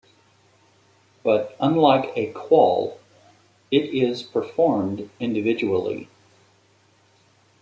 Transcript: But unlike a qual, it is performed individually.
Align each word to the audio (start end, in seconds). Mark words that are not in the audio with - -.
But 1.21 1.55
unlike 1.59 2.11
a 2.15 2.31
qual, 2.31 2.97
it 3.69 3.81
is 3.93 4.23
performed 4.23 5.11
individually. 5.19 6.09